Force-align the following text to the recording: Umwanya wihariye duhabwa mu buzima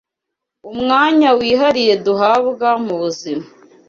Umwanya 0.71 1.29
wihariye 1.39 1.93
duhabwa 2.05 2.69
mu 2.85 2.95
buzima 3.01 3.45